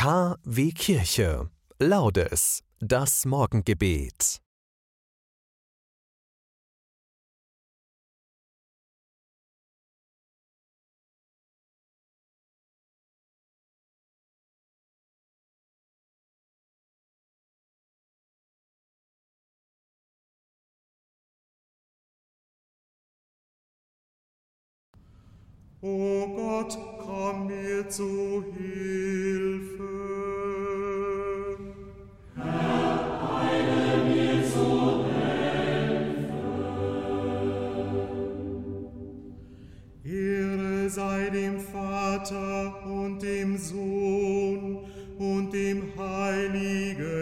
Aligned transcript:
KW 0.00 0.72
Kirche. 0.72 1.50
Laudes. 1.78 2.62
Das 2.78 3.26
Morgengebet. 3.26 4.40
O 25.82 26.26
Gott, 26.36 26.76
komm 26.98 27.46
mir 27.46 27.88
zu 27.88 28.44
Hilfe. 28.54 29.88
Herr, 32.36 33.00
eile 33.40 34.04
mir 34.04 34.44
zu 34.44 35.06
Hilfe. 35.06 36.20
Ehre 40.04 40.90
sei 40.90 41.30
dem 41.30 41.58
Vater 41.58 42.84
und 42.86 43.22
dem 43.22 43.56
Sohn 43.56 44.80
und 45.18 45.50
dem 45.50 45.84
Heiligen 45.96 47.19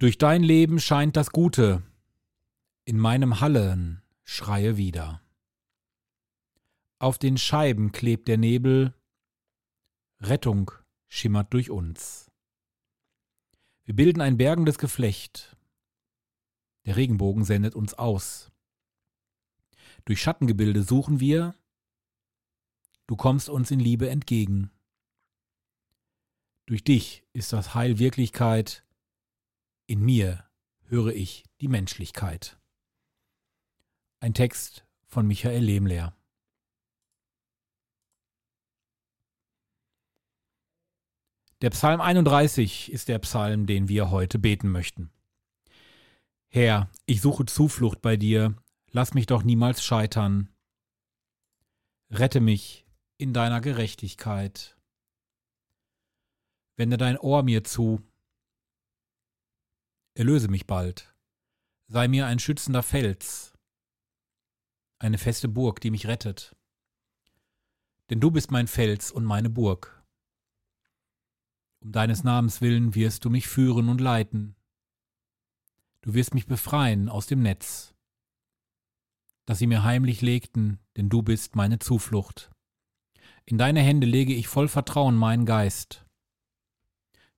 Durch 0.00 0.16
dein 0.16 0.42
Leben 0.42 0.80
scheint 0.80 1.14
das 1.14 1.28
Gute, 1.28 1.82
in 2.86 2.98
meinem 2.98 3.40
Hallen 3.40 4.00
schreie 4.24 4.78
wieder. 4.78 5.20
Auf 6.98 7.18
den 7.18 7.36
Scheiben 7.36 7.92
klebt 7.92 8.26
der 8.26 8.38
Nebel, 8.38 8.94
Rettung 10.18 10.70
schimmert 11.06 11.52
durch 11.52 11.68
uns. 11.68 12.30
Wir 13.84 13.94
bilden 13.94 14.22
ein 14.22 14.38
bergendes 14.38 14.78
Geflecht, 14.78 15.54
der 16.86 16.96
Regenbogen 16.96 17.44
sendet 17.44 17.74
uns 17.74 17.92
aus. 17.92 18.50
Durch 20.06 20.22
Schattengebilde 20.22 20.82
suchen 20.82 21.20
wir, 21.20 21.54
du 23.06 23.16
kommst 23.16 23.50
uns 23.50 23.70
in 23.70 23.80
Liebe 23.80 24.08
entgegen. 24.08 24.70
Durch 26.64 26.82
dich 26.84 27.22
ist 27.34 27.52
das 27.52 27.74
Heil 27.74 27.98
Wirklichkeit, 27.98 28.82
in 29.90 30.02
mir 30.02 30.44
höre 30.84 31.12
ich 31.12 31.42
die 31.60 31.66
Menschlichkeit. 31.66 32.60
Ein 34.20 34.34
Text 34.34 34.86
von 35.08 35.26
Michael 35.26 35.64
Lehmler. 35.64 36.16
Der 41.60 41.70
Psalm 41.70 42.00
31 42.00 42.92
ist 42.92 43.08
der 43.08 43.18
Psalm, 43.18 43.66
den 43.66 43.88
wir 43.88 44.12
heute 44.12 44.38
beten 44.38 44.70
möchten. 44.70 45.10
Herr, 46.46 46.88
ich 47.06 47.20
suche 47.20 47.46
Zuflucht 47.46 48.00
bei 48.00 48.16
dir, 48.16 48.54
lass 48.92 49.12
mich 49.12 49.26
doch 49.26 49.42
niemals 49.42 49.82
scheitern. 49.82 50.54
Rette 52.10 52.40
mich 52.40 52.86
in 53.16 53.32
deiner 53.32 53.60
Gerechtigkeit. 53.60 54.78
Wende 56.76 56.96
dein 56.96 57.18
Ohr 57.18 57.42
mir 57.42 57.64
zu, 57.64 58.00
erlöse 60.20 60.48
mich 60.48 60.66
bald, 60.66 61.14
sei 61.86 62.06
mir 62.06 62.26
ein 62.26 62.38
schützender 62.38 62.82
Fels, 62.82 63.54
eine 64.98 65.16
feste 65.16 65.48
Burg, 65.48 65.80
die 65.80 65.90
mich 65.90 66.08
rettet. 66.08 66.54
Denn 68.10 68.20
du 68.20 68.30
bist 68.30 68.50
mein 68.50 68.66
Fels 68.66 69.10
und 69.10 69.24
meine 69.24 69.48
Burg. 69.48 70.04
Um 71.82 71.90
deines 71.90 72.22
Namens 72.22 72.60
willen 72.60 72.94
wirst 72.94 73.24
du 73.24 73.30
mich 73.30 73.48
führen 73.48 73.88
und 73.88 73.98
leiten. 73.98 74.56
Du 76.02 76.12
wirst 76.12 76.34
mich 76.34 76.46
befreien 76.46 77.08
aus 77.08 77.26
dem 77.26 77.40
Netz, 77.40 77.94
das 79.46 79.58
sie 79.58 79.66
mir 79.66 79.84
heimlich 79.84 80.20
legten, 80.20 80.80
denn 80.98 81.08
du 81.08 81.22
bist 81.22 81.56
meine 81.56 81.78
Zuflucht. 81.78 82.50
In 83.46 83.56
deine 83.56 83.80
Hände 83.80 84.06
lege 84.06 84.34
ich 84.34 84.48
voll 84.48 84.68
Vertrauen 84.68 85.16
meinen 85.16 85.46
Geist. 85.46 86.04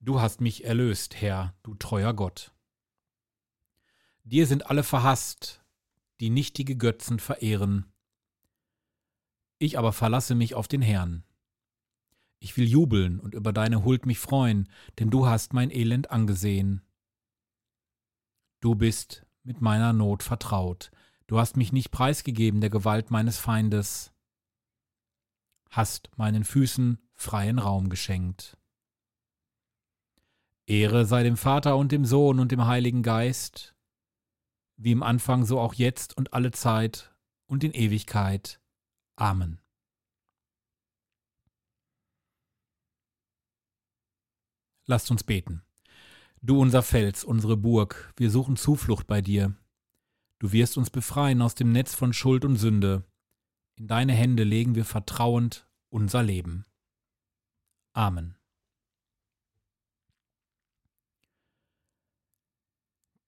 Du 0.00 0.22
hast 0.22 0.40
mich 0.40 0.64
erlöst, 0.64 1.20
Herr, 1.20 1.54
du 1.62 1.74
treuer 1.74 2.14
Gott. 2.14 2.54
Dir 4.24 4.46
sind 4.46 4.66
alle 4.66 4.82
verhasst, 4.82 5.62
die 6.20 6.30
nichtige 6.30 6.76
Götzen 6.76 7.18
verehren. 7.18 7.86
Ich 9.58 9.78
aber 9.78 9.92
verlasse 9.92 10.34
mich 10.34 10.54
auf 10.54 10.68
den 10.68 10.82
Herrn. 10.82 11.24
Ich 12.38 12.56
will 12.56 12.66
jubeln 12.66 13.20
und 13.20 13.34
über 13.34 13.52
deine 13.52 13.84
Huld 13.84 14.06
mich 14.06 14.18
freuen, 14.18 14.68
denn 14.98 15.10
du 15.10 15.26
hast 15.26 15.52
mein 15.52 15.70
Elend 15.70 16.10
angesehen. 16.10 16.82
Du 18.60 18.74
bist 18.74 19.26
mit 19.42 19.60
meiner 19.60 19.92
Not 19.92 20.22
vertraut, 20.22 20.90
du 21.26 21.38
hast 21.38 21.56
mich 21.56 21.72
nicht 21.72 21.90
preisgegeben 21.90 22.60
der 22.60 22.70
Gewalt 22.70 23.10
meines 23.10 23.38
Feindes, 23.38 24.12
hast 25.70 26.10
meinen 26.16 26.44
Füßen 26.44 26.98
freien 27.14 27.58
Raum 27.58 27.88
geschenkt. 27.88 28.56
Ehre 30.66 31.04
sei 31.04 31.22
dem 31.22 31.36
Vater 31.36 31.76
und 31.76 31.92
dem 31.92 32.04
Sohn 32.04 32.38
und 32.38 32.52
dem 32.52 32.66
Heiligen 32.66 33.02
Geist, 33.02 33.74
wie 34.82 34.92
im 34.92 35.02
Anfang 35.02 35.44
so 35.44 35.60
auch 35.60 35.74
jetzt 35.74 36.16
und 36.16 36.32
alle 36.32 36.52
Zeit 36.52 37.14
und 37.46 37.62
in 37.62 37.72
Ewigkeit. 37.72 38.60
Amen. 39.14 39.60
Lasst 44.86 45.10
uns 45.10 45.22
beten. 45.22 45.62
Du 46.40 46.58
unser 46.58 46.82
Fels, 46.82 47.24
unsere 47.24 47.58
Burg, 47.58 48.14
wir 48.16 48.30
suchen 48.30 48.56
Zuflucht 48.56 49.06
bei 49.06 49.20
dir. 49.20 49.54
Du 50.38 50.52
wirst 50.52 50.78
uns 50.78 50.88
befreien 50.88 51.42
aus 51.42 51.54
dem 51.54 51.72
Netz 51.72 51.94
von 51.94 52.14
Schuld 52.14 52.46
und 52.46 52.56
Sünde. 52.56 53.04
In 53.76 53.86
deine 53.86 54.14
Hände 54.14 54.44
legen 54.44 54.74
wir 54.74 54.86
vertrauend 54.86 55.68
unser 55.90 56.22
Leben. 56.22 56.64
Amen. 57.92 58.39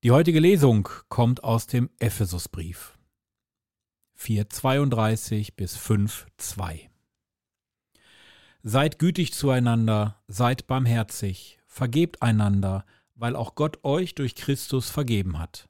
Die 0.04 0.10
heutige 0.10 0.40
Lesung 0.40 0.88
kommt 1.08 1.44
aus 1.44 1.68
dem 1.68 1.88
Ephesusbrief 2.00 2.98
4,32 4.18 5.54
bis 5.54 5.78
5,2. 5.78 6.88
Seid 8.64 8.98
gütig 8.98 9.32
zueinander, 9.32 10.20
seid 10.26 10.66
barmherzig, 10.66 11.60
vergebt 11.68 12.20
einander, 12.20 12.84
weil 13.14 13.36
auch 13.36 13.54
Gott 13.54 13.84
euch 13.84 14.16
durch 14.16 14.34
Christus 14.34 14.90
vergeben 14.90 15.38
hat. 15.38 15.68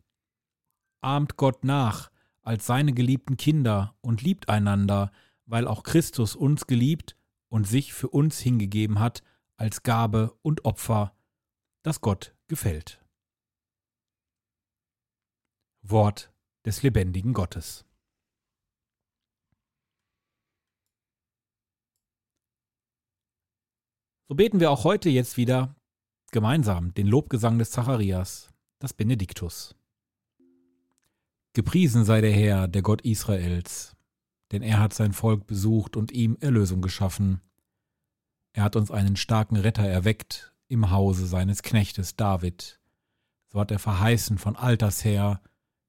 Ahmt 1.02 1.36
Gott 1.36 1.62
nach 1.62 2.10
als 2.40 2.64
seine 2.64 2.94
geliebten 2.94 3.36
Kinder 3.36 3.96
und 4.00 4.22
liebt 4.22 4.48
einander, 4.48 5.12
weil 5.44 5.66
auch 5.66 5.82
Christus 5.82 6.36
uns 6.36 6.66
geliebt 6.66 7.18
und 7.50 7.68
sich 7.68 7.92
für 7.92 8.08
uns 8.08 8.38
hingegeben 8.38 8.98
hat 8.98 9.22
als 9.58 9.82
Gabe 9.82 10.34
und 10.40 10.64
Opfer, 10.64 11.12
das 11.82 12.00
Gott 12.00 12.34
gefällt. 12.48 13.01
Wort 15.82 16.32
des 16.64 16.82
lebendigen 16.82 17.32
Gottes. 17.32 17.84
So 24.28 24.36
beten 24.36 24.60
wir 24.60 24.70
auch 24.70 24.84
heute 24.84 25.10
jetzt 25.10 25.36
wieder 25.36 25.76
gemeinsam 26.30 26.94
den 26.94 27.06
Lobgesang 27.06 27.58
des 27.58 27.70
Zacharias, 27.70 28.50
das 28.78 28.94
Benediktus. 28.94 29.76
Gepriesen 31.52 32.04
sei 32.04 32.22
der 32.22 32.32
Herr, 32.32 32.66
der 32.68 32.80
Gott 32.80 33.02
Israels, 33.02 33.94
denn 34.50 34.62
er 34.62 34.80
hat 34.80 34.94
sein 34.94 35.12
Volk 35.12 35.46
besucht 35.46 35.96
und 35.96 36.12
ihm 36.12 36.38
Erlösung 36.40 36.80
geschaffen. 36.80 37.42
Er 38.54 38.64
hat 38.64 38.76
uns 38.76 38.90
einen 38.90 39.16
starken 39.16 39.56
Retter 39.56 39.86
erweckt 39.86 40.54
im 40.68 40.90
Hause 40.90 41.26
seines 41.26 41.62
Knechtes 41.62 42.16
David. 42.16 42.80
So 43.48 43.60
hat 43.60 43.70
er 43.70 43.78
verheißen 43.78 44.38
von 44.38 44.56
alters 44.56 45.04
her 45.04 45.42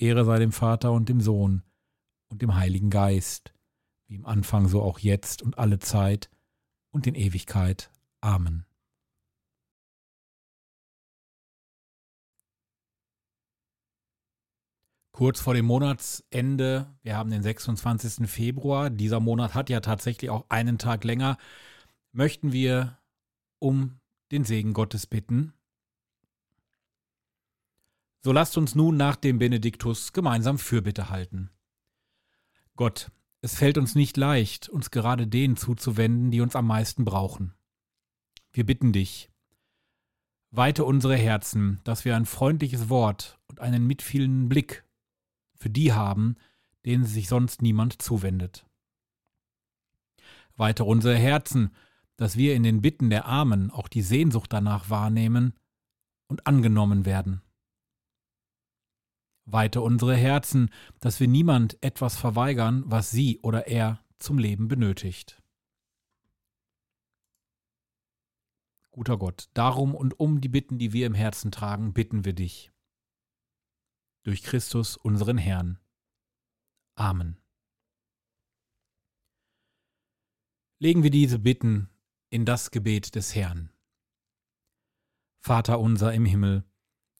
Ehre 0.00 0.24
sei 0.24 0.38
dem 0.38 0.52
Vater 0.52 0.92
und 0.92 1.08
dem 1.08 1.20
Sohn 1.20 1.62
und 2.28 2.42
dem 2.42 2.54
Heiligen 2.54 2.90
Geist, 2.90 3.52
wie 4.06 4.14
im 4.14 4.26
Anfang 4.26 4.68
so 4.68 4.82
auch 4.82 4.98
jetzt 4.98 5.42
und 5.42 5.58
alle 5.58 5.78
Zeit 5.78 6.30
und 6.90 7.06
in 7.06 7.14
Ewigkeit. 7.14 7.90
Amen. 8.20 8.64
Kurz 15.12 15.40
vor 15.40 15.52
dem 15.52 15.66
Monatsende, 15.66 16.86
wir 17.02 17.16
haben 17.16 17.30
den 17.30 17.42
26. 17.42 18.26
Februar, 18.26 18.88
dieser 18.88 19.20
Monat 19.20 19.54
hat 19.54 19.68
ja 19.68 19.80
tatsächlich 19.80 20.30
auch 20.30 20.46
einen 20.48 20.78
Tag 20.78 21.04
länger, 21.04 21.36
möchten 22.12 22.52
wir 22.52 22.98
um 23.58 24.00
den 24.32 24.44
Segen 24.44 24.72
Gottes 24.72 25.06
bitten. 25.06 25.52
So 28.22 28.32
lasst 28.32 28.58
uns 28.58 28.74
nun 28.74 28.96
nach 28.96 29.16
dem 29.16 29.38
Benediktus 29.38 30.12
gemeinsam 30.12 30.58
Fürbitte 30.58 31.08
halten. 31.08 31.50
Gott, 32.76 33.10
es 33.40 33.54
fällt 33.54 33.78
uns 33.78 33.94
nicht 33.94 34.16
leicht, 34.16 34.68
uns 34.68 34.90
gerade 34.90 35.26
denen 35.26 35.56
zuzuwenden, 35.56 36.30
die 36.30 36.42
uns 36.42 36.54
am 36.54 36.66
meisten 36.66 37.04
brauchen. 37.04 37.54
Wir 38.52 38.66
bitten 38.66 38.92
dich, 38.92 39.30
weite 40.50 40.84
unsere 40.84 41.16
Herzen, 41.16 41.80
dass 41.84 42.04
wir 42.04 42.16
ein 42.16 42.26
freundliches 42.26 42.88
Wort 42.88 43.38
und 43.46 43.60
einen 43.60 43.86
mitfühlenden 43.86 44.48
Blick 44.48 44.84
für 45.54 45.70
die 45.70 45.92
haben, 45.92 46.36
denen 46.84 47.04
sich 47.04 47.28
sonst 47.28 47.62
niemand 47.62 48.02
zuwendet. 48.02 48.66
Weitere 50.56 50.86
unsere 50.86 51.16
Herzen, 51.16 51.70
dass 52.16 52.36
wir 52.36 52.54
in 52.54 52.64
den 52.64 52.82
Bitten 52.82 53.08
der 53.08 53.24
Armen 53.24 53.70
auch 53.70 53.88
die 53.88 54.02
Sehnsucht 54.02 54.52
danach 54.52 54.90
wahrnehmen 54.90 55.54
und 56.26 56.46
angenommen 56.46 57.06
werden. 57.06 57.40
Weite 59.52 59.80
unsere 59.80 60.16
Herzen, 60.16 60.70
dass 61.00 61.20
wir 61.20 61.28
niemand 61.28 61.82
etwas 61.82 62.16
verweigern, 62.16 62.84
was 62.86 63.10
sie 63.10 63.38
oder 63.42 63.66
er 63.66 64.04
zum 64.18 64.38
Leben 64.38 64.68
benötigt. 64.68 65.42
Guter 68.90 69.18
Gott, 69.18 69.48
darum 69.54 69.94
und 69.94 70.18
um 70.18 70.40
die 70.40 70.48
Bitten, 70.48 70.78
die 70.78 70.92
wir 70.92 71.06
im 71.06 71.14
Herzen 71.14 71.52
tragen, 71.52 71.92
bitten 71.92 72.24
wir 72.24 72.32
dich 72.32 72.72
durch 74.22 74.42
Christus 74.42 74.96
unseren 74.96 75.38
Herrn. 75.38 75.78
Amen. 76.94 77.40
Legen 80.78 81.02
wir 81.02 81.10
diese 81.10 81.38
Bitten 81.38 81.88
in 82.30 82.44
das 82.44 82.70
Gebet 82.70 83.14
des 83.14 83.34
Herrn. 83.34 83.72
Vater 85.40 85.80
unser 85.80 86.12
im 86.12 86.26
Himmel, 86.26 86.64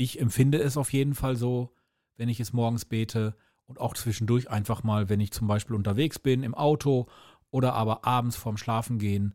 Ich 0.00 0.20
empfinde 0.20 0.58
es 0.58 0.76
auf 0.76 0.92
jeden 0.92 1.16
Fall 1.16 1.34
so, 1.34 1.74
wenn 2.16 2.28
ich 2.28 2.38
es 2.38 2.52
morgens 2.52 2.84
bete 2.84 3.36
und 3.66 3.80
auch 3.80 3.94
zwischendurch 3.94 4.48
einfach 4.48 4.84
mal, 4.84 5.08
wenn 5.08 5.18
ich 5.18 5.32
zum 5.32 5.48
Beispiel 5.48 5.74
unterwegs 5.74 6.20
bin, 6.20 6.44
im 6.44 6.54
Auto 6.54 7.08
oder 7.50 7.74
aber 7.74 8.04
abends 8.06 8.36
vorm 8.36 8.56
Schlafengehen. 8.56 9.34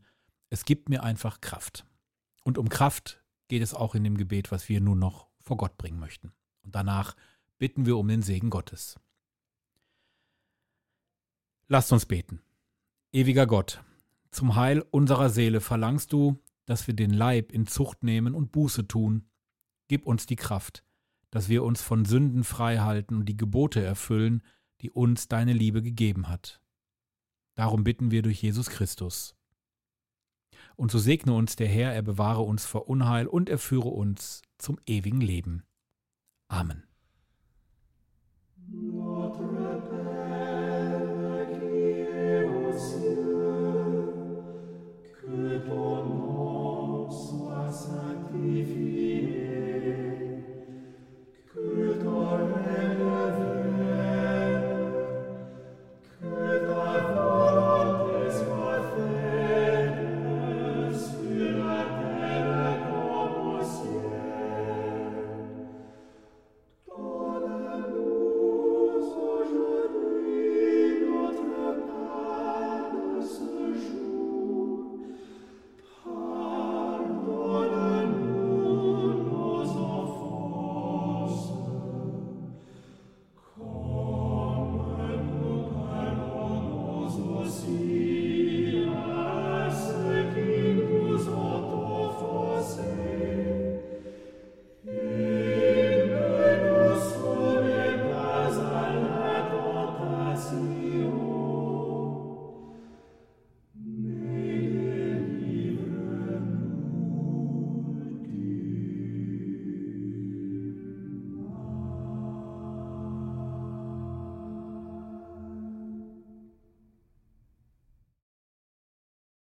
Es 0.49 0.63
gibt 0.63 0.87
mir 0.87 1.03
einfach 1.03 1.41
Kraft. 1.41 1.85
Und 2.45 2.57
um 2.57 2.69
Kraft 2.69 3.21
geht 3.49 3.61
es 3.61 3.73
auch 3.73 3.93
in 3.93 4.05
dem 4.05 4.15
Gebet, 4.15 4.51
was 4.51 4.69
wir 4.69 4.79
nun 4.79 4.99
noch 4.99 5.27
vor 5.41 5.57
Gott 5.57 5.77
bringen 5.77 5.99
möchten. 5.99 6.31
Und 6.61 6.75
danach 6.75 7.17
bitten 7.57 7.85
wir 7.85 7.97
um 7.97 8.07
den 8.07 8.21
Segen 8.21 8.49
Gottes. 8.49 8.97
Lasst 11.67 11.91
uns 11.91 12.05
beten. 12.05 12.41
Ewiger 13.11 13.47
Gott, 13.47 13.83
zum 14.31 14.55
Heil 14.55 14.81
unserer 14.91 15.29
Seele 15.29 15.59
verlangst 15.59 16.13
du, 16.13 16.39
dass 16.65 16.87
wir 16.87 16.93
den 16.93 17.11
Leib 17.11 17.51
in 17.51 17.67
Zucht 17.67 18.01
nehmen 18.03 18.33
und 18.33 18.53
Buße 18.53 18.87
tun. 18.87 19.25
Gib 19.93 20.07
uns 20.07 20.25
die 20.25 20.35
Kraft, 20.35 20.83
dass 21.29 21.49
wir 21.49 21.63
uns 21.63 21.83
von 21.83 22.03
Sünden 22.03 22.43
frei 22.43 22.79
halten 22.79 23.15
und 23.15 23.29
die 23.29 23.37
Gebote 23.37 23.79
erfüllen, 23.79 24.41
die 24.81 24.89
uns 24.89 25.27
deine 25.27 25.53
Liebe 25.53 25.83
gegeben 25.83 26.29
hat. 26.29 26.59
Darum 27.53 27.83
bitten 27.83 28.09
wir 28.09 28.23
durch 28.23 28.41
Jesus 28.41 28.71
Christus. 28.71 29.35
Und 30.75 30.89
so 30.89 30.97
segne 30.97 31.35
uns 31.35 31.57
der 31.57 31.67
Herr, 31.67 31.93
er 31.93 32.01
bewahre 32.01 32.41
uns 32.41 32.65
vor 32.65 32.89
Unheil 32.89 33.27
und 33.27 33.49
er 33.49 33.59
führe 33.59 33.89
uns 33.89 34.41
zum 34.57 34.79
ewigen 34.87 35.21
Leben. 35.21 35.61
Amen. 36.47 36.81
Notre 38.71 39.73